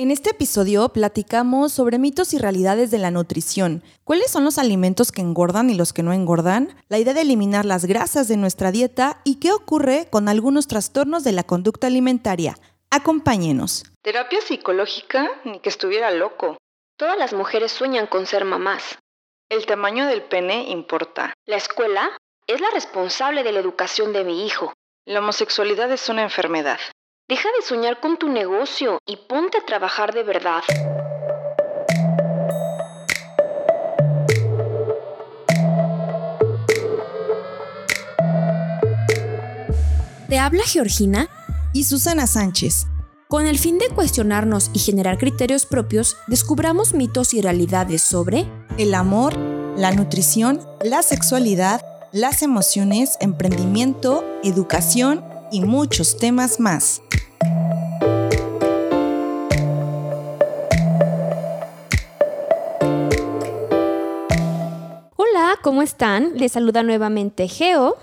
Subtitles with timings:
[0.00, 3.84] En este episodio platicamos sobre mitos y realidades de la nutrición.
[4.02, 6.74] ¿Cuáles son los alimentos que engordan y los que no engordan?
[6.88, 11.22] La idea de eliminar las grasas de nuestra dieta y qué ocurre con algunos trastornos
[11.22, 12.56] de la conducta alimentaria.
[12.90, 13.92] Acompáñenos.
[14.00, 16.56] Terapia psicológica, ni que estuviera loco.
[16.96, 18.98] Todas las mujeres sueñan con ser mamás.
[19.50, 21.34] El tamaño del pene importa.
[21.44, 22.08] La escuela
[22.46, 24.72] es la responsable de la educación de mi hijo.
[25.04, 26.78] La homosexualidad es una enfermedad.
[27.30, 30.62] Deja de soñar con tu negocio y ponte a trabajar de verdad.
[40.28, 41.28] Te habla Georgina
[41.72, 42.88] y Susana Sánchez.
[43.28, 48.44] Con el fin de cuestionarnos y generar criterios propios, descubramos mitos y realidades sobre
[48.76, 49.38] el amor,
[49.76, 57.02] la nutrición, la sexualidad, las emociones, emprendimiento, educación y muchos temas más.
[65.62, 66.32] ¿Cómo están?
[66.36, 67.96] Les saluda nuevamente Geo.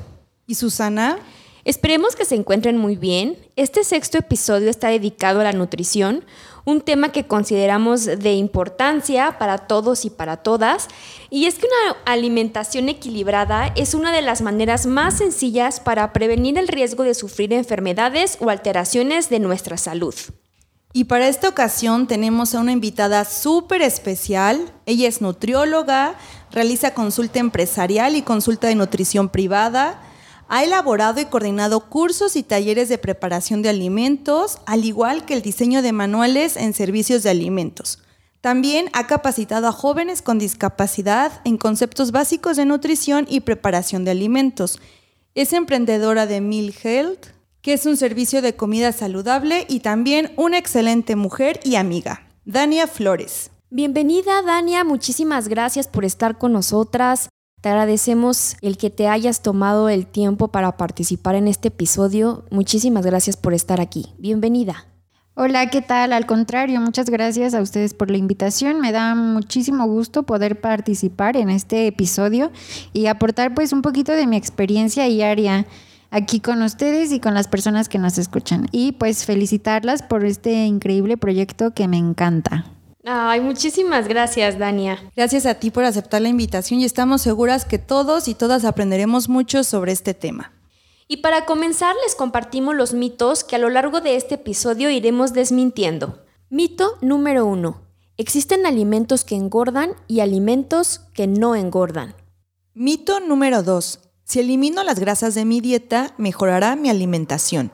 [0.46, 1.18] ¿Y Susana?
[1.66, 3.38] Esperemos que se encuentren muy bien.
[3.58, 6.24] Este sexto episodio está dedicado a la nutrición,
[6.64, 10.88] un tema que consideramos de importancia para todos y para todas.
[11.30, 16.58] Y es que una alimentación equilibrada es una de las maneras más sencillas para prevenir
[16.58, 20.16] el riesgo de sufrir enfermedades o alteraciones de nuestra salud.
[20.98, 24.74] Y para esta ocasión tenemos a una invitada súper especial.
[24.88, 26.16] Ella es nutrióloga,
[26.50, 30.02] realiza consulta empresarial y consulta de nutrición privada.
[30.50, 35.44] Ha elaborado y coordinado cursos y talleres de preparación de alimentos, al igual que el
[35.44, 38.00] diseño de manuales en servicios de alimentos.
[38.42, 44.10] También ha capacitado a jóvenes con discapacidad en conceptos básicos de nutrición y preparación de
[44.10, 44.80] alimentos.
[45.36, 47.37] Es emprendedora de Meal Health,
[47.68, 52.22] que es un servicio de comida saludable y también una excelente mujer y amiga.
[52.46, 53.52] Dania Flores.
[53.70, 54.86] Bienvenida, Dania.
[54.86, 57.28] Muchísimas gracias por estar con nosotras.
[57.60, 62.46] Te agradecemos el que te hayas tomado el tiempo para participar en este episodio.
[62.52, 64.14] Muchísimas gracias por estar aquí.
[64.18, 64.86] Bienvenida.
[65.34, 66.14] Hola, ¿qué tal?
[66.14, 68.80] Al contrario, muchas gracias a ustedes por la invitación.
[68.80, 72.50] Me da muchísimo gusto poder participar en este episodio
[72.94, 75.66] y aportar pues un poquito de mi experiencia y área
[76.12, 78.68] aquí con ustedes y con las personas que nos escuchan.
[78.72, 82.66] Y pues felicitarlas por este increíble proyecto que me encanta.
[83.06, 85.00] Ay, muchísimas gracias, Dania.
[85.16, 89.30] Gracias a ti por aceptar la invitación y estamos seguras que todos y todas aprenderemos
[89.30, 90.52] mucho sobre este tema.
[91.08, 95.32] Y para comenzar, les compartimos los mitos que a lo largo de este episodio iremos
[95.32, 96.26] desmintiendo.
[96.50, 97.82] Mito número uno.
[98.18, 102.16] Existen alimentos que engordan y alimentos que no engordan.
[102.74, 104.07] Mito número 2.
[104.28, 107.72] Si elimino las grasas de mi dieta, mejorará mi alimentación.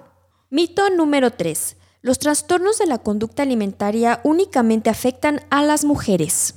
[0.52, 1.78] Mito número 3.
[2.04, 6.54] Los trastornos de la conducta alimentaria únicamente afectan a las mujeres.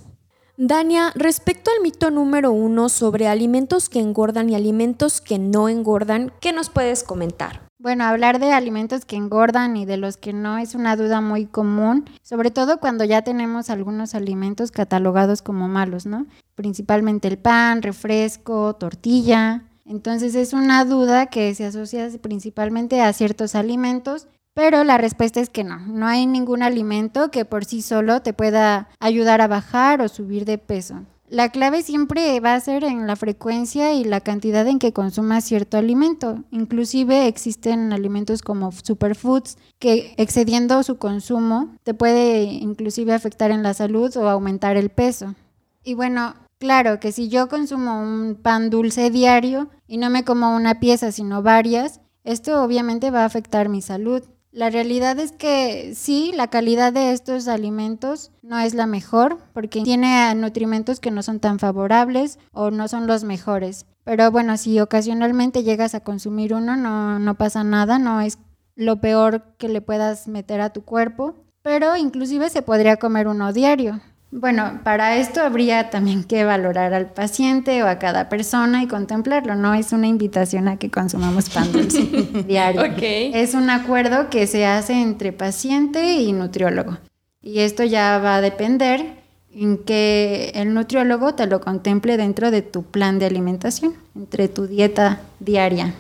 [0.59, 6.31] Dania, respecto al mito número 1 sobre alimentos que engordan y alimentos que no engordan,
[6.43, 7.67] ¿qué nos puedes comentar?
[7.79, 11.47] Bueno, hablar de alimentos que engordan y de los que no es una duda muy
[11.47, 16.27] común, sobre todo cuando ya tenemos algunos alimentos catalogados como malos, ¿no?
[16.55, 23.55] Principalmente el pan, refresco, tortilla, entonces es una duda que se asocia principalmente a ciertos
[23.55, 28.23] alimentos, pero la respuesta es que no, no hay ningún alimento que por sí solo
[28.23, 31.03] te pueda ayudar a bajar o subir de peso.
[31.29, 35.45] La clave siempre va a ser en la frecuencia y la cantidad en que consumas
[35.45, 36.45] cierto alimento.
[36.53, 43.75] Inclusive existen alimentos como superfoods que excediendo su consumo te puede inclusive afectar en la
[43.75, 45.35] salud o aumentar el peso.
[45.83, 50.57] Y bueno, Claro que si yo consumo un pan dulce diario y no me como
[50.57, 54.23] una pieza sino varias, esto obviamente va a afectar mi salud.
[54.53, 59.83] La realidad es que sí, la calidad de estos alimentos no es la mejor porque
[59.83, 63.85] tiene nutrimentos que no son tan favorables o no son los mejores.
[64.05, 68.39] Pero bueno, si ocasionalmente llegas a consumir uno, no, no pasa nada, no es
[68.77, 71.35] lo peor que le puedas meter a tu cuerpo.
[71.61, 74.01] Pero inclusive se podría comer uno diario.
[74.33, 79.55] Bueno, para esto habría también que valorar al paciente o a cada persona y contemplarlo.
[79.55, 82.03] No es una invitación a que consumamos pan dulce
[82.47, 82.83] diario.
[82.83, 86.99] Es un acuerdo que se hace entre paciente y nutriólogo.
[87.41, 89.17] Y esto ya va a depender
[89.55, 94.67] en que el nutriólogo te lo contemple dentro de tu plan de alimentación, entre tu
[94.67, 95.95] dieta diaria.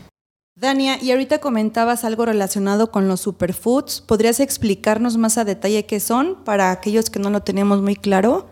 [0.58, 4.00] Dania, y ahorita comentabas algo relacionado con los superfoods.
[4.00, 8.49] ¿Podrías explicarnos más a detalle qué son para aquellos que no lo tenemos muy claro?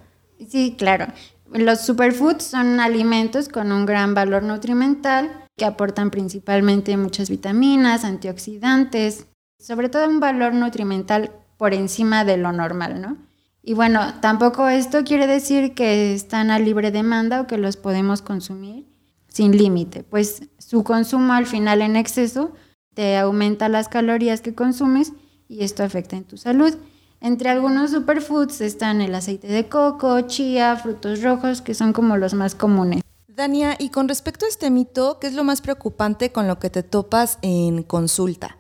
[0.47, 1.07] Sí, claro.
[1.51, 9.27] Los superfoods son alimentos con un gran valor nutrimental que aportan principalmente muchas vitaminas, antioxidantes,
[9.59, 13.17] sobre todo un valor nutrimental por encima de lo normal, ¿no?
[13.63, 18.21] Y bueno, tampoco esto quiere decir que están a libre demanda o que los podemos
[18.21, 18.94] consumir
[19.35, 22.53] sin límite, pues su consumo al final en exceso
[22.95, 25.13] te aumenta las calorías que consumes
[25.49, 26.73] y esto afecta en tu salud.
[27.21, 32.33] Entre algunos superfoods están el aceite de coco, chía, frutos rojos, que son como los
[32.35, 33.03] más comunes.
[33.27, 36.71] Dania, y con respecto a este mito, ¿qué es lo más preocupante con lo que
[36.71, 38.57] te topas en consulta?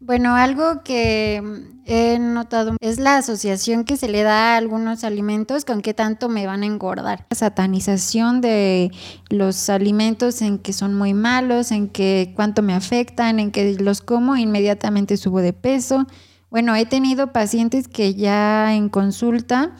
[0.00, 1.42] Bueno, algo que
[1.84, 6.28] he notado es la asociación que se le da a algunos alimentos con qué tanto
[6.28, 7.26] me van a engordar.
[7.30, 8.92] La satanización de
[9.28, 14.00] los alimentos en que son muy malos, en que cuánto me afectan, en que los
[14.00, 16.06] como inmediatamente subo de peso.
[16.48, 19.74] Bueno, he tenido pacientes que ya en consulta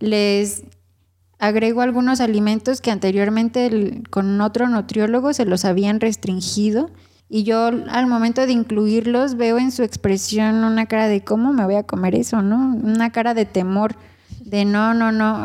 [0.00, 0.64] les
[1.38, 6.90] agrego algunos alimentos que anteriormente con otro nutriólogo se los habían restringido
[7.32, 11.64] y yo al momento de incluirlos veo en su expresión una cara de cómo me
[11.64, 12.74] voy a comer eso, ¿no?
[12.74, 13.94] Una cara de temor,
[14.44, 15.44] de no, no, no.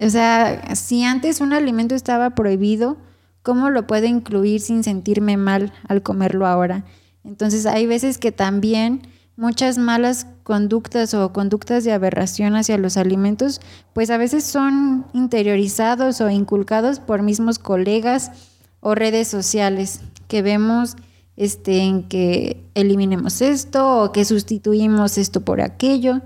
[0.00, 2.96] O sea, si antes un alimento estaba prohibido,
[3.42, 6.84] ¿cómo lo puedo incluir sin sentirme mal al comerlo ahora?
[7.24, 9.02] Entonces hay veces que también
[9.36, 13.60] muchas malas conductas o conductas de aberración hacia los alimentos,
[13.94, 18.30] pues a veces son interiorizados o inculcados por mismos colegas
[18.78, 20.96] o redes sociales que vemos
[21.36, 26.20] este, en que eliminemos esto o que sustituimos esto por aquello.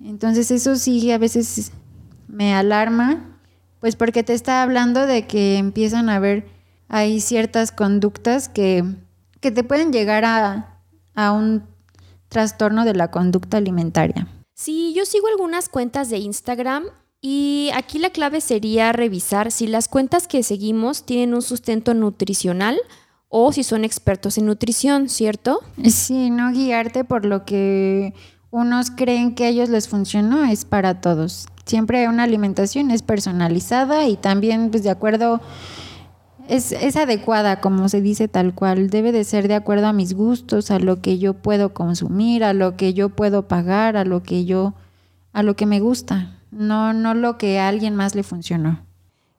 [0.00, 1.72] Entonces eso sí a veces
[2.28, 3.40] me alarma,
[3.80, 6.46] pues porque te está hablando de que empiezan a haber
[6.88, 8.82] hay ciertas conductas que,
[9.40, 10.80] que te pueden llegar a,
[11.14, 11.64] a un
[12.28, 14.26] trastorno de la conducta alimentaria.
[14.54, 16.84] Sí, yo sigo algunas cuentas de Instagram
[17.20, 22.78] y aquí la clave sería revisar si las cuentas que seguimos tienen un sustento nutricional
[23.28, 25.60] o si son expertos en nutrición, ¿cierto?
[25.84, 28.14] Sí, no guiarte por lo que
[28.50, 31.48] unos creen que a ellos les funcionó, es para todos.
[31.66, 35.40] Siempre una alimentación es personalizada y también pues de acuerdo,
[36.48, 40.14] es, es adecuada, como se dice tal cual, debe de ser de acuerdo a mis
[40.14, 44.22] gustos, a lo que yo puedo consumir, a lo que yo puedo pagar, a lo
[44.22, 44.74] que yo,
[45.32, 48.88] a lo que me gusta no, no lo que a alguien más le funcionó.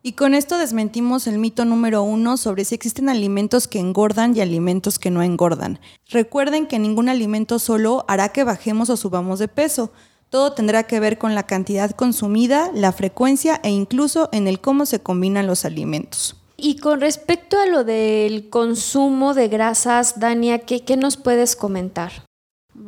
[0.01, 4.39] Y con esto desmentimos el mito número uno sobre si existen alimentos que engordan y
[4.39, 5.79] alimentos que no engordan.
[6.07, 9.91] Recuerden que ningún alimento solo hará que bajemos o subamos de peso.
[10.29, 14.85] Todo tendrá que ver con la cantidad consumida, la frecuencia e incluso en el cómo
[14.85, 16.38] se combinan los alimentos.
[16.56, 22.29] Y con respecto a lo del consumo de grasas, Dania, ¿qué, qué nos puedes comentar?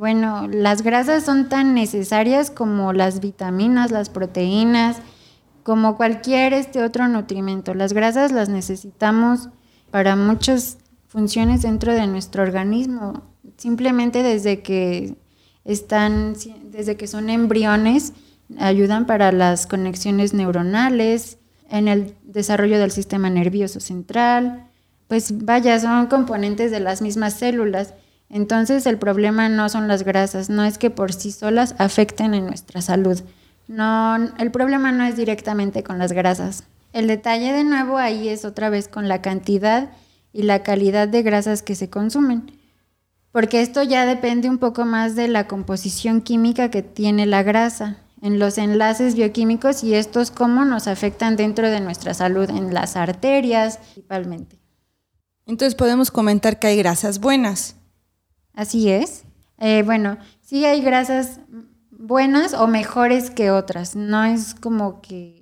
[0.01, 4.98] Bueno, las grasas son tan necesarias como las vitaminas, las proteínas,
[5.62, 7.75] como cualquier este otro nutrimento.
[7.75, 9.50] Las grasas las necesitamos
[9.92, 13.21] para muchas funciones dentro de nuestro organismo.
[13.57, 15.18] Simplemente desde que
[15.65, 16.33] están,
[16.63, 18.13] desde que son embriones,
[18.57, 21.38] ayudan para las conexiones neuronales,
[21.69, 24.65] en el desarrollo del sistema nervioso central.
[25.07, 27.94] Pues vaya, son componentes de las mismas células.
[28.31, 32.45] Entonces el problema no son las grasas, no es que por sí solas afecten en
[32.45, 33.22] nuestra salud.
[33.68, 36.63] No, el problema no es directamente con las grasas.
[36.94, 39.92] El detalle de nuevo ahí es otra vez con la cantidad
[40.31, 42.57] y la calidad de grasas que se consumen.
[43.33, 47.98] Porque esto ya depende un poco más de la composición química que tiene la grasa,
[48.22, 52.95] en los enlaces bioquímicos y estos cómo nos afectan dentro de nuestra salud, en las
[52.95, 54.59] arterias principalmente.
[55.45, 57.76] Entonces podemos comentar que hay grasas buenas.
[58.54, 59.26] Así es.
[59.58, 61.40] Eh, bueno, sí hay grasas
[61.92, 63.96] buenas o mejores que otras.
[63.96, 65.42] No es como que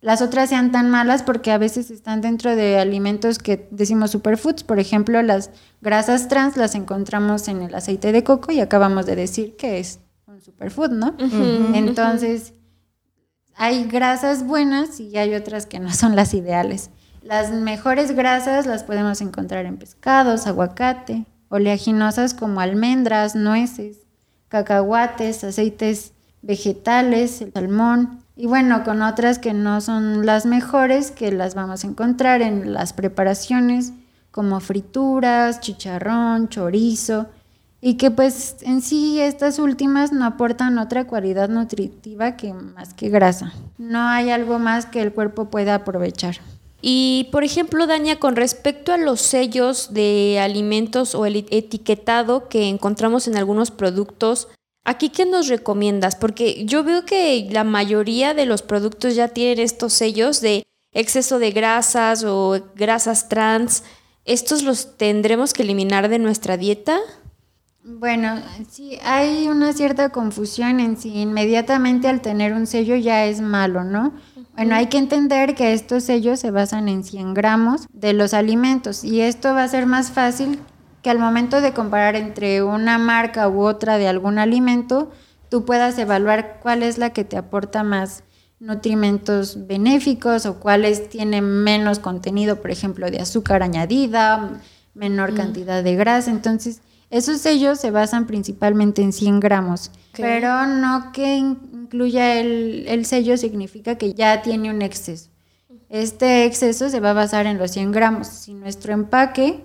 [0.00, 4.64] las otras sean tan malas porque a veces están dentro de alimentos que decimos superfoods.
[4.64, 5.50] Por ejemplo, las
[5.80, 10.00] grasas trans las encontramos en el aceite de coco y acabamos de decir que es
[10.26, 11.16] un superfood, ¿no?
[11.74, 12.54] Entonces,
[13.54, 16.90] hay grasas buenas y hay otras que no son las ideales.
[17.22, 23.98] Las mejores grasas las podemos encontrar en pescados, aguacate, oleaginosas como almendras, nueces,
[24.48, 31.30] cacahuates, aceites vegetales, el salmón y bueno, con otras que no son las mejores que
[31.30, 33.92] las vamos a encontrar en las preparaciones
[34.30, 37.26] como frituras, chicharrón, chorizo
[37.82, 43.10] y que pues en sí estas últimas no aportan otra cualidad nutritiva que más que
[43.10, 43.52] grasa.
[43.76, 46.36] No hay algo más que el cuerpo pueda aprovechar.
[46.82, 52.68] Y, por ejemplo, Daña, con respecto a los sellos de alimentos o el etiquetado que
[52.68, 54.48] encontramos en algunos productos,
[54.84, 56.16] ¿aquí qué nos recomiendas?
[56.16, 61.38] Porque yo veo que la mayoría de los productos ya tienen estos sellos de exceso
[61.38, 63.84] de grasas o grasas trans.
[64.24, 66.98] ¿Estos los tendremos que eliminar de nuestra dieta?
[67.82, 73.40] Bueno, sí, hay una cierta confusión en si inmediatamente al tener un sello ya es
[73.40, 74.12] malo, ¿no?
[74.60, 79.04] Bueno, hay que entender que estos sellos se basan en 100 gramos de los alimentos
[79.04, 80.60] y esto va a ser más fácil
[81.00, 85.12] que al momento de comparar entre una marca u otra de algún alimento,
[85.48, 88.22] tú puedas evaluar cuál es la que te aporta más
[88.58, 94.60] nutrimentos benéficos o cuáles tienen menos contenido, por ejemplo, de azúcar añadida,
[94.92, 96.30] menor cantidad de grasa.
[96.30, 103.04] Entonces, esos sellos se basan principalmente en 100 gramos, pero no que incluya el, el,
[103.04, 105.30] sello significa que ya tiene un exceso.
[105.88, 108.28] Este exceso se va a basar en los 100 gramos.
[108.28, 109.64] Si nuestro empaque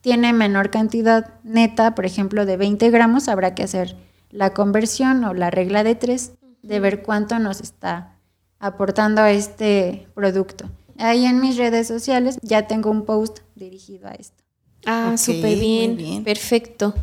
[0.00, 3.96] tiene menor cantidad neta, por ejemplo, de 20 gramos, habrá que hacer
[4.30, 6.32] la conversión o la regla de 3
[6.62, 8.16] de ver cuánto nos está
[8.60, 10.70] aportando este producto.
[10.98, 14.43] Ahí en mis redes sociales ya tengo un post dirigido a esto.
[14.86, 16.94] Ah, súper bien, bien, perfecto.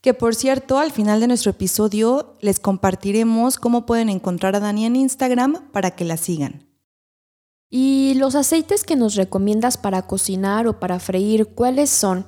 [0.00, 4.84] Que por cierto, al final de nuestro episodio les compartiremos cómo pueden encontrar a Dani
[4.84, 6.66] en Instagram para que la sigan.
[7.70, 12.26] ¿Y los aceites que nos recomiendas para cocinar o para freír, cuáles son?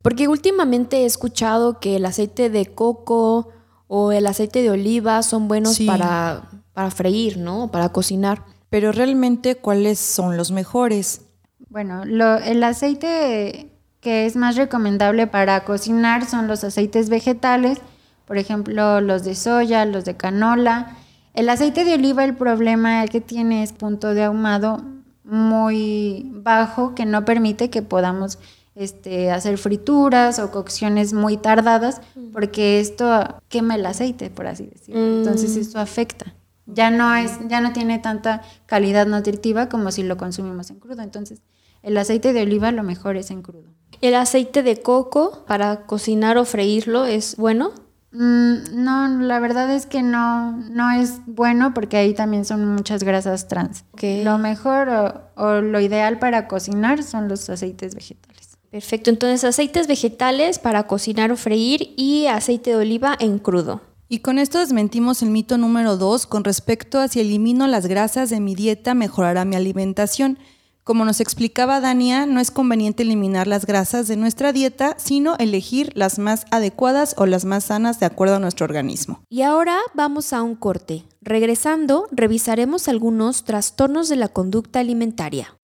[0.00, 3.48] Porque últimamente he escuchado que el aceite de coco
[3.88, 7.70] o el aceite de oliva son buenos para, para freír, ¿no?
[7.70, 8.44] Para cocinar.
[8.70, 11.22] Pero realmente, ¿cuáles son los mejores?
[11.68, 13.75] Bueno, el aceite
[14.06, 17.80] que es más recomendable para cocinar son los aceites vegetales,
[18.24, 20.96] por ejemplo, los de soya, los de canola.
[21.34, 24.84] El aceite de oliva, el problema que tiene es punto de ahumado
[25.24, 28.38] muy bajo que no permite que podamos
[28.76, 32.00] este, hacer frituras o cocciones muy tardadas
[32.32, 35.00] porque esto quema el aceite, por así decirlo.
[35.00, 35.60] Entonces mm.
[35.62, 36.32] eso afecta.
[36.66, 41.02] Ya no, es, ya no tiene tanta calidad nutritiva como si lo consumimos en crudo.
[41.02, 41.42] Entonces
[41.82, 43.75] el aceite de oliva lo mejor es en crudo.
[44.00, 47.72] ¿El aceite de coco para cocinar o freírlo es bueno?
[48.12, 53.02] Mm, no, la verdad es que no, no es bueno porque ahí también son muchas
[53.02, 53.84] grasas trans.
[54.00, 58.56] Lo mejor o, o, lo ideal para cocinar son los aceites vegetales.
[58.70, 63.80] Perfecto, entonces aceites vegetales para cocinar o freír y aceite de oliva en crudo.
[64.08, 68.30] Y con esto desmentimos el mito número dos con respecto a si elimino las grasas
[68.30, 70.38] de mi dieta mejorará mi alimentación.
[70.86, 75.90] Como nos explicaba Dania, no es conveniente eliminar las grasas de nuestra dieta, sino elegir
[75.96, 79.20] las más adecuadas o las más sanas de acuerdo a nuestro organismo.
[79.28, 81.04] Y ahora vamos a un corte.
[81.20, 85.58] Regresando, revisaremos algunos trastornos de la conducta alimentaria.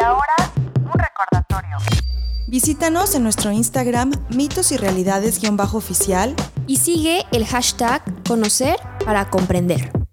[0.00, 0.36] Y ahora,
[0.78, 1.76] un recordatorio.
[2.48, 6.34] Visítanos en nuestro Instagram mitos y realidades-oficial
[6.66, 10.03] y sigue el hashtag conocer para comprender.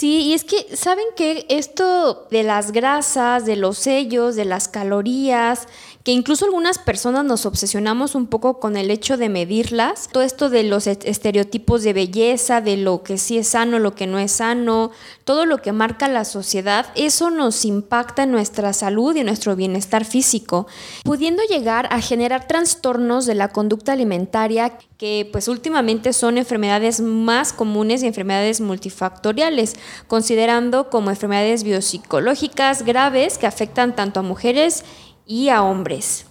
[0.00, 4.66] Sí, y es que, ¿saben que Esto de las grasas, de los sellos, de las
[4.66, 5.68] calorías,
[6.04, 10.08] que incluso algunas personas nos obsesionamos un poco con el hecho de medirlas.
[10.10, 14.06] Todo esto de los estereotipos de belleza, de lo que sí es sano, lo que
[14.06, 14.92] no es sano,
[15.24, 19.56] todo lo que marca la sociedad, eso nos impacta en nuestra salud y en nuestro
[19.56, 20.66] bienestar físico,
[21.04, 27.52] pudiendo llegar a generar trastornos de la conducta alimentaria que pues últimamente son enfermedades más
[27.54, 29.76] comunes y enfermedades multifactoriales,
[30.06, 34.84] considerando como enfermedades biopsicológicas graves que afectan tanto a mujeres
[35.30, 36.26] y a hombres.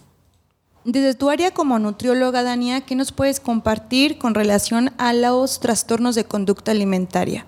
[0.84, 6.14] Desde tu área como nutrióloga, Dania, ¿qué nos puedes compartir con relación a los trastornos
[6.14, 7.46] de conducta alimentaria?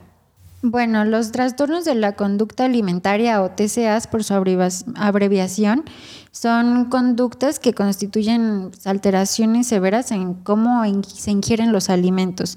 [0.63, 5.85] Bueno, los trastornos de la conducta alimentaria o TCAs por su abreviación
[6.31, 12.57] son conductas que constituyen alteraciones severas en cómo se ingieren los alimentos.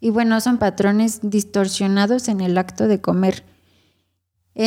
[0.00, 3.44] Y bueno, son patrones distorsionados en el acto de comer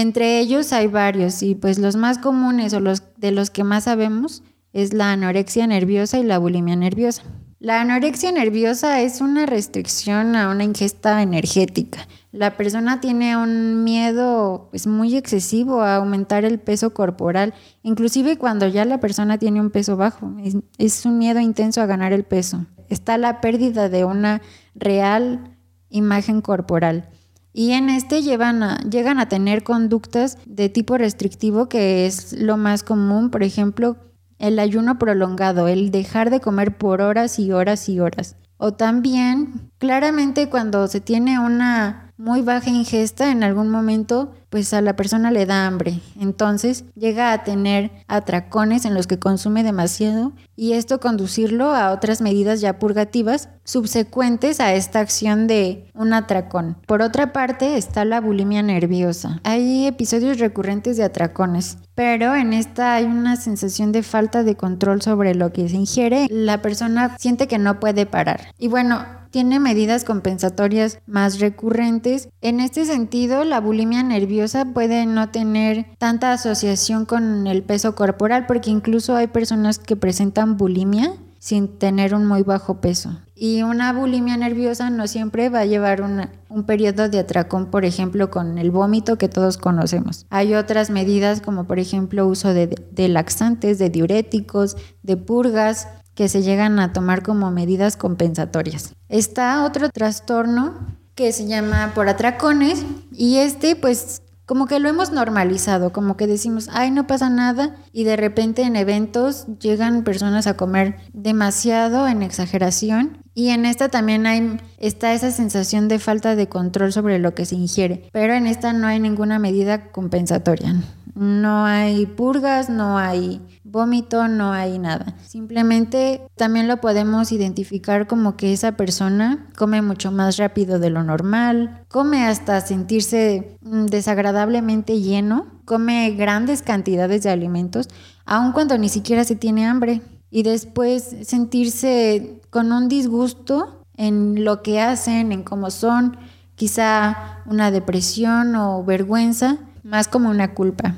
[0.02, 3.84] entre ellos hay varios y pues los más comunes o los de los que más
[3.84, 7.22] sabemos es la anorexia nerviosa y la bulimia nerviosa.
[7.60, 12.08] La anorexia nerviosa es una restricción a una ingesta energética.
[12.32, 18.68] La persona tiene un miedo pues muy excesivo a aumentar el peso corporal, inclusive cuando
[18.68, 20.34] ya la persona tiene un peso bajo.
[20.44, 22.66] Es, es un miedo intenso a ganar el peso.
[22.90, 24.42] Está la pérdida de una
[24.74, 25.56] real
[25.90, 27.10] imagen corporal.
[27.54, 32.58] Y en este llevan a, llegan a tener conductas de tipo restrictivo, que es lo
[32.58, 33.98] más común, por ejemplo,
[34.40, 38.36] el ayuno prolongado, el dejar de comer por horas y horas y horas.
[38.58, 44.82] O también Claramente cuando se tiene una muy baja ingesta en algún momento, pues a
[44.82, 46.00] la persona le da hambre.
[46.20, 52.22] Entonces llega a tener atracones en los que consume demasiado y esto conducirlo a otras
[52.22, 56.78] medidas ya purgativas subsecuentes a esta acción de un atracón.
[56.86, 59.42] Por otra parte está la bulimia nerviosa.
[59.44, 65.02] Hay episodios recurrentes de atracones, pero en esta hay una sensación de falta de control
[65.02, 66.28] sobre lo que se ingiere.
[66.30, 68.54] La persona siente que no puede parar.
[68.60, 72.30] Y bueno, tiene medidas compensatorias más recurrentes.
[72.42, 74.43] En este sentido, la bulimia nerviosa
[74.74, 80.58] puede no tener tanta asociación con el peso corporal porque incluso hay personas que presentan
[80.58, 83.20] bulimia sin tener un muy bajo peso.
[83.36, 88.32] Y una bulimia nerviosa no siempre va a llevar un periodo de atracón, por ejemplo,
[88.32, 90.26] con el vómito que todos conocemos.
[90.30, 96.30] Hay otras medidas como por ejemplo uso de, de laxantes, de diuréticos, de purgas, que
[96.30, 98.94] se llegan a tomar como medidas compensatorias.
[99.10, 100.76] Está otro trastorno
[101.16, 106.28] que se llama por atracones y este pues como que lo hemos normalizado, como que
[106.28, 112.08] decimos, ay, no pasa nada y de repente en eventos llegan personas a comer demasiado
[112.08, 117.20] en exageración y en esta también hay está esa sensación de falta de control sobre
[117.20, 120.76] lo que se ingiere, pero en esta no hay ninguna medida compensatoria.
[121.16, 125.16] No hay purgas, no hay vómito, no hay nada.
[125.26, 131.04] Simplemente también lo podemos identificar como que esa persona come mucho más rápido de lo
[131.04, 137.90] normal, come hasta sentirse mm, desagradablemente lleno, come grandes cantidades de alimentos,
[138.26, 140.02] aun cuando ni siquiera se tiene hambre.
[140.36, 146.18] Y después sentirse con un disgusto en lo que hacen, en cómo son,
[146.56, 150.96] quizá una depresión o vergüenza, más como una culpa.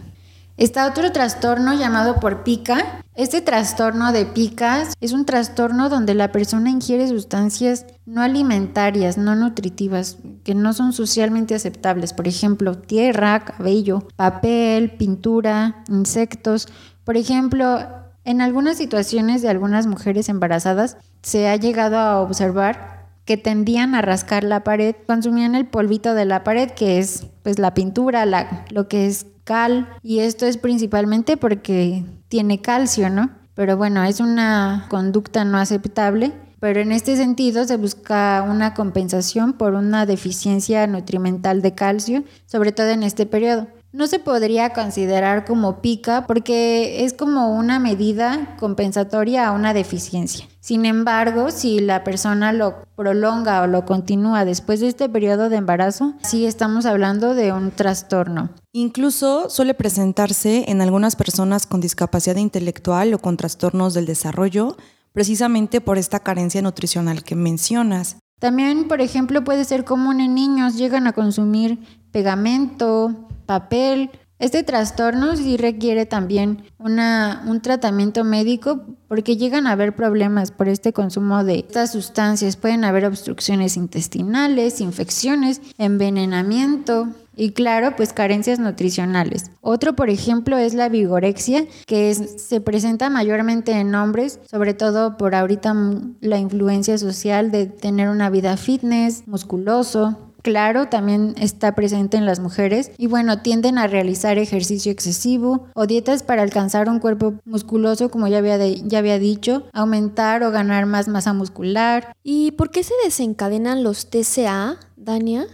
[0.56, 3.04] Está otro trastorno llamado por pica.
[3.14, 9.36] Este trastorno de picas es un trastorno donde la persona ingiere sustancias no alimentarias, no
[9.36, 12.14] nutritivas, que no son socialmente aceptables.
[12.14, 16.70] Por ejemplo, tierra, cabello, papel, pintura, insectos.
[17.04, 23.38] Por ejemplo, en algunas situaciones de algunas mujeres embarazadas se ha llegado a observar que
[23.38, 27.74] tendían a rascar la pared, consumían el polvito de la pared, que es pues la
[27.74, 33.30] pintura, la, lo que es cal y esto es principalmente porque tiene calcio, ¿no?
[33.54, 39.54] Pero bueno, es una conducta no aceptable, pero en este sentido se busca una compensación
[39.54, 45.46] por una deficiencia nutrimental de calcio, sobre todo en este periodo no se podría considerar
[45.46, 50.46] como pica porque es como una medida compensatoria a una deficiencia.
[50.60, 55.56] Sin embargo, si la persona lo prolonga o lo continúa después de este periodo de
[55.56, 58.50] embarazo, sí estamos hablando de un trastorno.
[58.74, 64.76] Incluso suele presentarse en algunas personas con discapacidad intelectual o con trastornos del desarrollo,
[65.14, 68.18] precisamente por esta carencia nutricional que mencionas.
[68.40, 71.80] También, por ejemplo, puede ser común en niños, llegan a consumir
[72.12, 74.12] pegamento, papel.
[74.38, 80.68] Este trastorno sí requiere también una, un tratamiento médico porque llegan a haber problemas por
[80.68, 82.58] este consumo de estas sustancias.
[82.58, 89.52] Pueden haber obstrucciones intestinales, infecciones, envenenamiento, y claro, pues carencias nutricionales.
[89.62, 95.36] Otro, por ejemplo, es la vigorexia, que se presenta mayormente en hombres, sobre todo por
[95.36, 95.76] ahorita
[96.22, 102.40] la influencia social de tener una vida fitness, musculoso, claro, también está presente en las
[102.40, 108.12] mujeres y bueno, tienden a realizar ejercicio excesivo o dietas para alcanzar un cuerpo musculoso,
[108.12, 112.16] como ya había, ya había dicho, aumentar o ganar más masa muscular.
[112.22, 115.48] ¿Y por qué se desencadenan los TCA, Dania?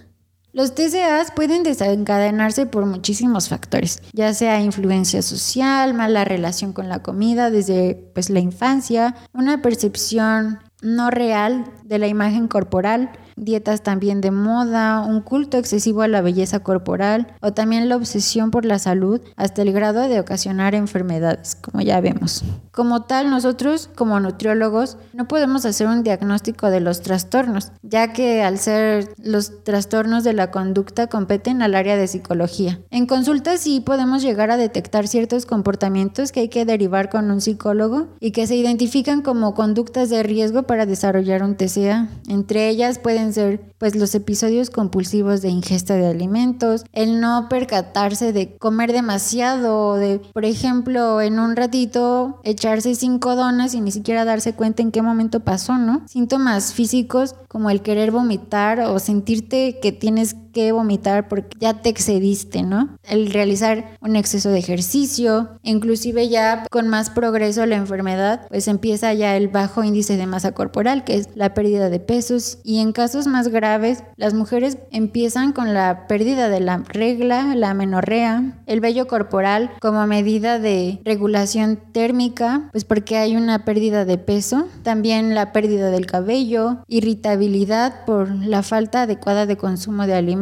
[0.51, 7.01] Los TCAs pueden desencadenarse por muchísimos factores, ya sea influencia social, mala relación con la
[7.01, 14.21] comida desde pues, la infancia, una percepción no real de la imagen corporal, dietas también
[14.21, 18.79] de moda, un culto excesivo a la belleza corporal o también la obsesión por la
[18.79, 22.43] salud hasta el grado de ocasionar enfermedades, como ya vemos.
[22.71, 28.43] Como tal, nosotros como nutriólogos no podemos hacer un diagnóstico de los trastornos, ya que
[28.43, 32.79] al ser los trastornos de la conducta competen al área de psicología.
[32.91, 37.41] En consulta sí podemos llegar a detectar ciertos comportamientos que hay que derivar con un
[37.41, 42.07] psicólogo y que se identifican como conductas de riesgo para desarrollar un TCA.
[42.27, 43.30] Entre ellas pueden
[43.77, 50.19] pues los episodios compulsivos de ingesta de alimentos, el no percatarse de comer demasiado de,
[50.33, 55.01] por ejemplo, en un ratito echarse cinco donas y ni siquiera darse cuenta en qué
[55.01, 56.03] momento pasó, ¿no?
[56.07, 61.89] Síntomas físicos como el querer vomitar o sentirte que tienes que vomitar porque ya te
[61.89, 62.97] excediste, ¿no?
[63.03, 69.13] El realizar un exceso de ejercicio, inclusive ya con más progreso la enfermedad, pues empieza
[69.13, 72.91] ya el bajo índice de masa corporal, que es la pérdida de pesos, y en
[72.91, 78.81] casos más graves, las mujeres empiezan con la pérdida de la regla, la menorrea, el
[78.81, 85.35] vello corporal como medida de regulación térmica, pues porque hay una pérdida de peso, también
[85.35, 90.40] la pérdida del cabello, irritabilidad por la falta adecuada de consumo de alimentos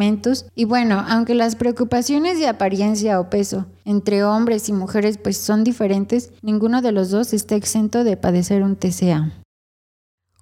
[0.55, 5.63] y bueno, aunque las preocupaciones de apariencia o peso entre hombres y mujeres pues son
[5.63, 9.31] diferentes, ninguno de los dos está exento de padecer un TCA.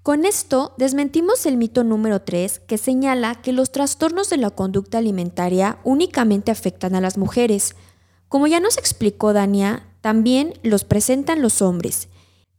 [0.03, 4.99] Con esto desmentimos el mito número 3 que señala que los trastornos de la conducta
[4.99, 7.75] alimentaria únicamente afectan a las mujeres.
[8.29, 12.09] Como ya nos explicó Dania, también los presentan los hombres.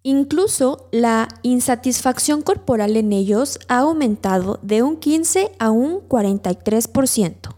[0.08, 7.54] Incluso la insatisfacción corporal en ellos ha aumentado de un 15 a un 43%.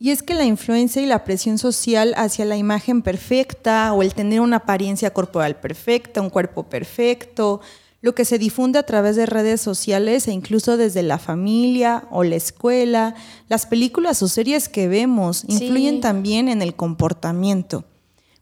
[0.00, 4.14] Y es que la influencia y la presión social hacia la imagen perfecta o el
[4.14, 7.60] tener una apariencia corporal perfecta, un cuerpo perfecto,
[8.00, 12.24] lo que se difunde a través de redes sociales e incluso desde la familia o
[12.24, 13.14] la escuela,
[13.48, 17.84] las películas o series que vemos influyen también en el comportamiento.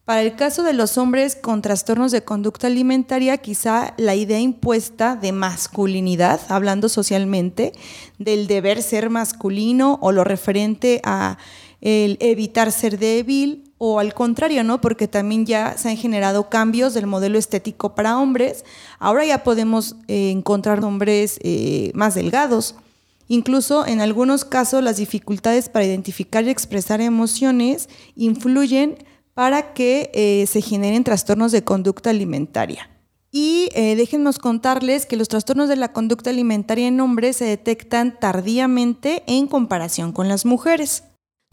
[0.05, 5.17] Para el caso de los hombres con trastornos de conducta alimentaria, quizá la idea impuesta
[5.17, 7.73] de masculinidad, hablando socialmente,
[8.19, 11.39] del deber ser masculino o lo referente a
[11.81, 14.81] evitar ser débil o al contrario, ¿no?
[14.81, 18.65] Porque también ya se han generado cambios del modelo estético para hombres.
[18.99, 22.75] Ahora ya podemos eh, encontrar hombres eh, más delgados.
[23.29, 28.99] Incluso en algunos casos las dificultades para identificar y expresar emociones influyen
[29.35, 32.89] para que eh, se generen trastornos de conducta alimentaria.
[33.31, 33.97] Y eh,
[34.41, 40.13] contarles que los trastornos de la conducta alimentaria en hombres se detectan tardíamente en comparación
[40.13, 41.03] con las mujeres.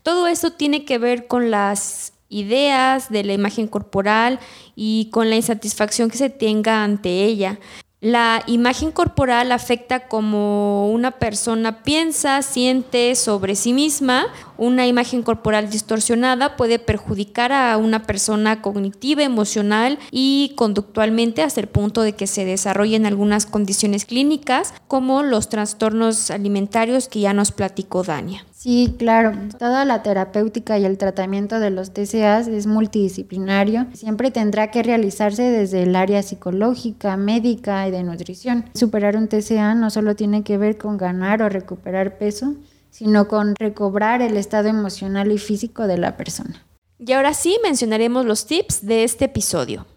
[0.03, 4.39] Todo eso tiene que ver con las ideas de la imagen corporal
[4.75, 7.59] y con la insatisfacción que se tenga ante ella.
[8.01, 14.25] La imagen corporal afecta como una persona piensa, siente sobre sí misma.
[14.57, 21.67] Una imagen corporal distorsionada puede perjudicar a una persona cognitiva, emocional y conductualmente hasta el
[21.67, 27.51] punto de que se desarrollen algunas condiciones clínicas como los trastornos alimentarios que ya nos
[27.51, 28.47] platicó Dania.
[28.61, 29.35] Sí, claro.
[29.57, 33.87] Toda la terapéutica y el tratamiento de los TCAs es multidisciplinario.
[33.93, 38.65] Siempre tendrá que realizarse desde el área psicológica, médica y de nutrición.
[38.75, 42.53] Superar un TCA no solo tiene que ver con ganar o recuperar peso,
[42.91, 46.63] sino con recobrar el estado emocional y físico de la persona.
[46.99, 49.87] Y ahora sí mencionaremos los tips de este episodio.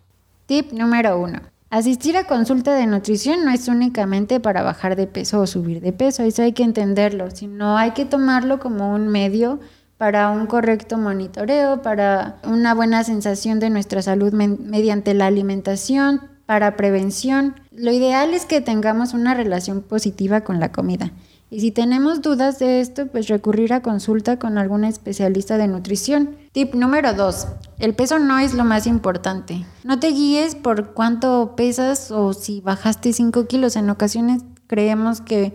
[0.47, 1.54] Tip número uno.
[1.75, 5.93] Asistir a consulta de nutrición no es únicamente para bajar de peso o subir de
[5.93, 9.59] peso, eso hay que entenderlo, sino hay que tomarlo como un medio
[9.99, 16.77] para un correcto monitoreo, para una buena sensación de nuestra salud mediante la alimentación, para
[16.77, 17.57] prevención.
[17.73, 21.11] Lo ideal es que tengamos una relación positiva con la comida.
[21.51, 26.37] Y si tenemos dudas de esto, pues recurrir a consulta con algún especialista de nutrición.
[26.55, 27.49] Tip número 2.
[27.81, 29.67] El peso no es lo más importante.
[29.83, 33.75] No te guíes por cuánto pesas o si bajaste 5 kilos.
[33.75, 35.53] En ocasiones creemos que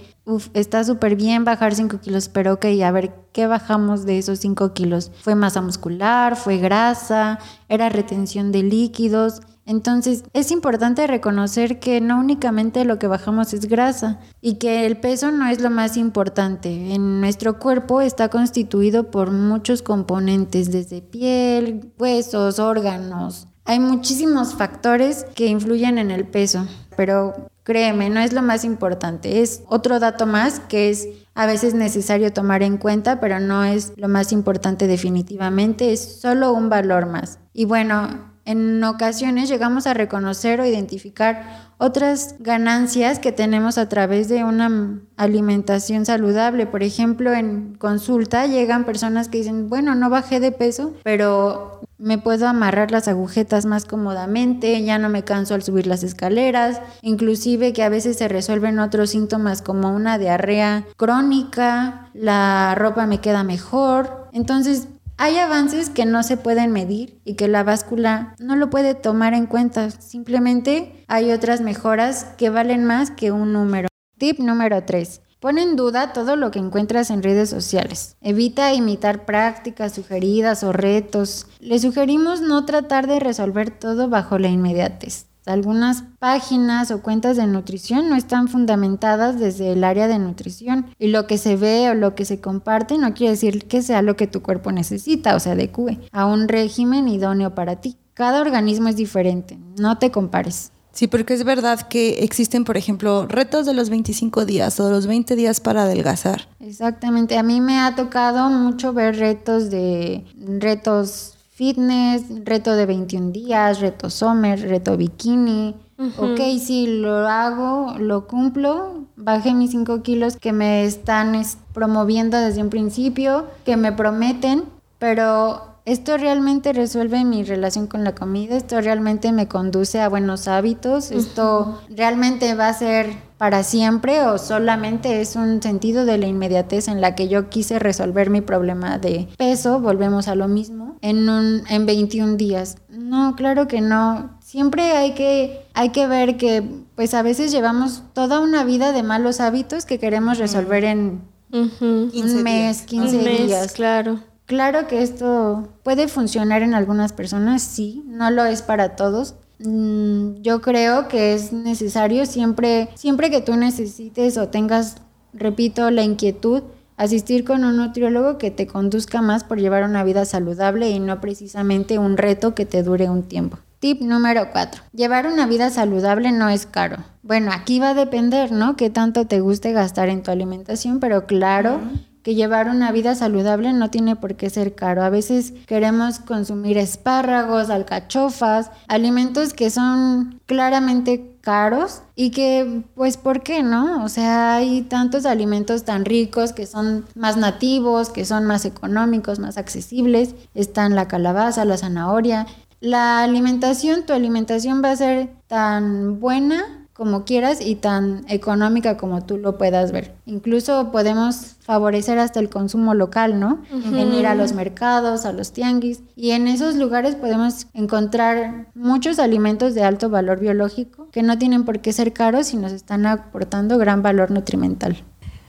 [0.53, 4.73] está súper bien bajar 5 kilos, pero ok, a ver, ¿qué bajamos de esos 5
[4.73, 5.09] kilos?
[5.21, 6.35] ¿Fue masa muscular?
[6.35, 7.39] ¿Fue grasa?
[7.69, 9.39] ¿Era retención de líquidos?
[9.69, 14.97] Entonces es importante reconocer que no únicamente lo que bajamos es grasa y que el
[14.97, 16.95] peso no es lo más importante.
[16.95, 23.47] En nuestro cuerpo está constituido por muchos componentes, desde piel, huesos, órganos.
[23.65, 26.65] Hay muchísimos factores que influyen en el peso,
[26.97, 29.43] pero créeme, no es lo más importante.
[29.43, 33.93] Es otro dato más que es a veces necesario tomar en cuenta, pero no es
[33.97, 37.37] lo más importante definitivamente, es solo un valor más.
[37.53, 44.27] Y bueno, en ocasiones llegamos a reconocer o identificar otras ganancias que tenemos a través
[44.27, 46.65] de una alimentación saludable.
[46.65, 52.17] Por ejemplo, en consulta llegan personas que dicen, bueno, no bajé de peso, pero me
[52.17, 57.71] puedo amarrar las agujetas más cómodamente, ya no me canso al subir las escaleras, inclusive
[57.71, 63.43] que a veces se resuelven otros síntomas como una diarrea crónica, la ropa me queda
[63.43, 64.27] mejor.
[64.31, 64.87] Entonces,
[65.21, 69.33] hay avances que no se pueden medir y que la báscula no lo puede tomar
[69.33, 69.91] en cuenta.
[69.91, 73.89] Simplemente hay otras mejoras que valen más que un número.
[74.17, 75.21] Tip número 3.
[75.41, 78.15] Pon en duda todo lo que encuentras en redes sociales.
[78.21, 81.47] Evita imitar prácticas sugeridas o retos.
[81.59, 85.28] Le sugerimos no tratar de resolver todo bajo la inmediatez.
[85.49, 91.07] Algunas páginas o cuentas de nutrición no están fundamentadas desde el área de nutrición y
[91.07, 94.15] lo que se ve o lo que se comparte no quiere decir que sea lo
[94.15, 97.97] que tu cuerpo necesita o se adecue a un régimen idóneo para ti.
[98.13, 100.71] Cada organismo es diferente, no te compares.
[100.91, 105.07] Sí, porque es verdad que existen, por ejemplo, retos de los 25 días o los
[105.07, 106.49] 20 días para adelgazar.
[106.59, 113.33] Exactamente, a mí me ha tocado mucho ver retos de retos fitness, reto de 21
[113.33, 115.75] días, reto summer, reto bikini.
[116.17, 121.33] Ok, sí, lo hago, lo cumplo, bajé mis 5 kilos que me están
[121.73, 124.63] promoviendo desde un principio, que me prometen,
[124.97, 130.47] pero esto realmente resuelve mi relación con la comida, esto realmente me conduce a buenos
[130.47, 136.27] hábitos, esto realmente va a ser para siempre o solamente es un sentido de la
[136.27, 140.97] inmediatez en la que yo quise resolver mi problema de peso, volvemos a lo mismo,
[141.01, 142.77] en, un, en 21 días.
[142.89, 144.37] No, claro que no.
[144.41, 146.63] Siempre hay que, hay que ver que
[146.95, 152.43] pues a veces llevamos toda una vida de malos hábitos que queremos resolver en un
[152.43, 153.71] mes, 15 días.
[153.71, 154.19] Claro.
[154.49, 159.35] Claro que esto puede funcionar en algunas personas, sí, no lo es para todos.
[159.59, 164.95] Mm, yo creo que es necesario siempre, siempre que tú necesites o tengas,
[165.33, 166.63] repito, la inquietud,
[166.97, 171.21] asistir con un nutriólogo que te conduzca más por llevar una vida saludable y no
[171.21, 173.59] precisamente un reto que te dure un tiempo.
[173.77, 174.81] Tip número 4.
[174.93, 176.97] Llevar una vida saludable no es caro.
[177.21, 178.75] Bueno, aquí va a depender, ¿no?
[178.75, 181.81] Qué tanto te guste gastar en tu alimentación, pero claro,
[182.29, 185.01] que llevar una vida saludable no tiene por qué ser caro.
[185.01, 193.41] A veces queremos consumir espárragos, alcachofas, alimentos que son claramente caros y que pues ¿por
[193.41, 194.03] qué no?
[194.03, 199.39] O sea, hay tantos alimentos tan ricos que son más nativos, que son más económicos,
[199.39, 200.35] más accesibles.
[200.53, 202.45] Están la calabaza, la zanahoria.
[202.79, 209.23] La alimentación, tu alimentación va a ser tan buena como quieras y tan económica como
[209.23, 210.13] tú lo puedas ver.
[210.25, 213.61] Incluso podemos favorecer hasta el consumo local, ¿no?
[213.71, 216.03] En ir a los mercados, a los tianguis.
[216.17, 221.63] Y en esos lugares podemos encontrar muchos alimentos de alto valor biológico que no tienen
[221.63, 225.01] por qué ser caros y nos están aportando gran valor nutrimental.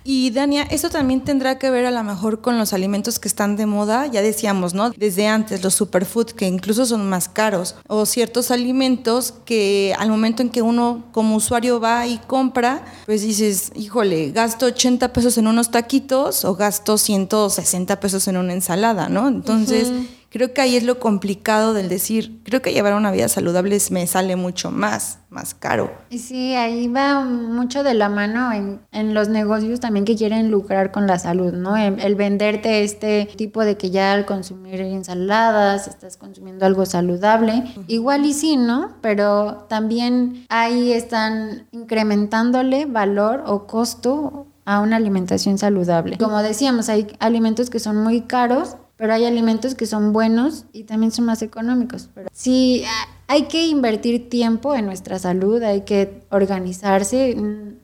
[0.03, 3.57] Y Dania, eso también tendrá que ver a lo mejor con los alimentos que están
[3.57, 4.91] de moda, ya decíamos, ¿no?
[4.91, 10.43] Desde antes, los superfoods que incluso son más caros, o ciertos alimentos que al momento
[10.43, 15.47] en que uno como usuario va y compra, pues dices, híjole, gasto 80 pesos en
[15.47, 19.29] unos taquitos o gasto 160 pesos en una ensalada, ¿no?
[19.29, 19.91] Entonces...
[20.31, 24.07] Creo que ahí es lo complicado del decir, creo que llevar una vida saludable me
[24.07, 25.93] sale mucho más, más caro.
[26.09, 30.93] Y sí, ahí va mucho de la mano en, los negocios también que quieren lucrar
[30.93, 31.77] con la salud, ¿no?
[31.77, 37.65] El, venderte este tipo de que ya al consumir ensaladas estás consumiendo algo saludable.
[37.89, 38.93] Igual y sí, ¿no?
[39.01, 46.19] Pero también ahí están incrementándole valor o costo a una alimentación saludable.
[46.19, 50.85] Como decíamos, hay alimentos que son muy caros pero hay alimentos que son buenos y
[50.85, 52.11] también son más económicos.
[52.15, 52.85] Pero sí,
[53.29, 57.79] hay que invertir tiempo en nuestra salud, hay que organizarse, mm,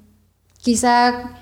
[0.58, 1.40] quizá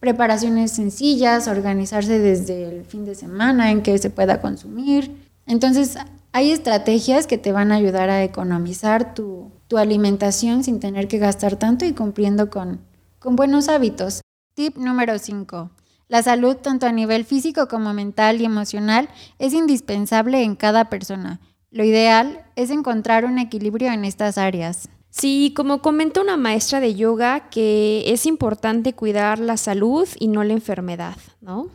[0.00, 5.16] preparaciones sencillas, organizarse desde el fin de semana en que se pueda consumir.
[5.46, 5.96] Entonces,
[6.32, 11.16] hay estrategias que te van a ayudar a economizar tu, tu alimentación sin tener que
[11.16, 12.80] gastar tanto y cumpliendo con,
[13.18, 14.20] con buenos hábitos.
[14.52, 15.70] Tip número 5.
[16.10, 21.38] La salud, tanto a nivel físico como mental y emocional, es indispensable en cada persona.
[21.70, 24.88] Lo ideal es encontrar un equilibrio en estas áreas.
[25.10, 30.42] Sí, como comenta una maestra de yoga, que es importante cuidar la salud y no
[30.42, 31.68] la enfermedad, ¿no?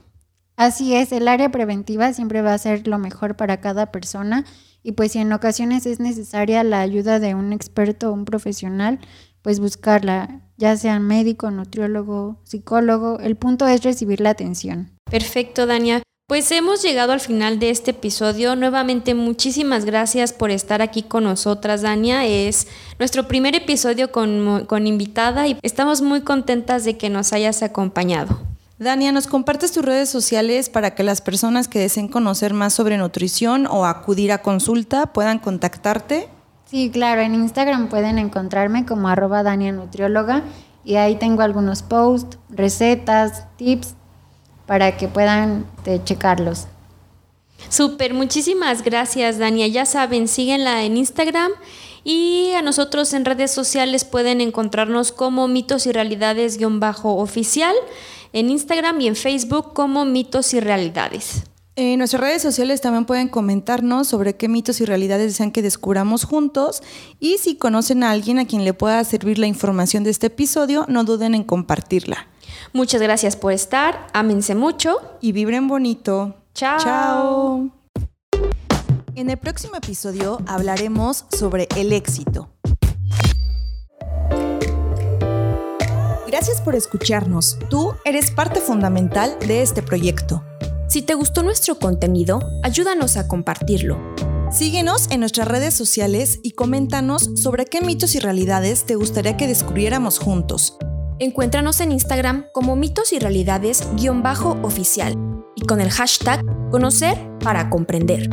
[0.57, 4.43] Así es, el área preventiva siempre va a ser lo mejor para cada persona
[4.83, 8.99] y pues si en ocasiones es necesaria la ayuda de un experto o un profesional,
[9.45, 14.97] pues buscarla, ya sea médico, nutriólogo, psicólogo, el punto es recibir la atención.
[15.03, 16.01] Perfecto, Dania.
[16.27, 18.55] Pues hemos llegado al final de este episodio.
[18.55, 22.25] Nuevamente muchísimas gracias por estar aquí con nosotras, Dania.
[22.25, 22.65] Es
[22.97, 28.39] nuestro primer episodio con, con invitada y estamos muy contentas de que nos hayas acompañado.
[28.79, 32.97] Dania, ¿nos compartes tus redes sociales para que las personas que deseen conocer más sobre
[32.97, 36.29] nutrición o acudir a consulta puedan contactarte?
[36.65, 40.41] Sí, claro, en Instagram pueden encontrarme como arroba Dania Nutrióloga
[40.83, 43.95] y ahí tengo algunos posts, recetas, tips
[44.65, 46.67] para que puedan este, checarlos.
[47.69, 49.67] Súper, muchísimas gracias Dania.
[49.67, 51.51] Ya saben, síguenla en Instagram
[52.03, 57.75] y a nosotros en redes sociales pueden encontrarnos como mitos y realidades-oficial
[58.33, 61.43] en Instagram y en Facebook como mitos y realidades.
[61.77, 66.23] En nuestras redes sociales también pueden comentarnos sobre qué mitos y realidades desean que descubramos
[66.23, 66.81] juntos
[67.19, 70.85] y si conocen a alguien a quien le pueda servir la información de este episodio,
[70.87, 72.27] no duden en compartirla.
[72.71, 76.35] Muchas gracias por estar, ámense mucho y vibren bonito.
[76.53, 76.79] Chao.
[76.79, 77.69] Chao.
[79.15, 82.49] En el próximo episodio hablaremos sobre el éxito.
[86.25, 87.57] Gracias por escucharnos.
[87.69, 90.41] Tú eres parte fundamental de este proyecto.
[90.87, 93.97] Si te gustó nuestro contenido, ayúdanos a compartirlo.
[94.51, 99.47] Síguenos en nuestras redes sociales y coméntanos sobre qué mitos y realidades te gustaría que
[99.47, 100.77] descubriéramos juntos.
[101.17, 105.17] Encuéntranos en Instagram como mitos y realidades-oficial
[105.55, 108.29] y con el hashtag conocer para comprender.